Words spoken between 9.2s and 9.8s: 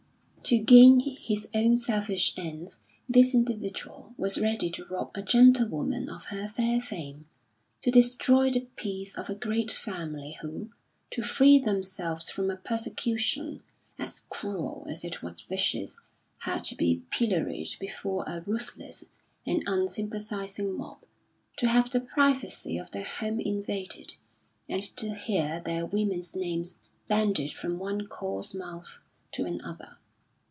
a great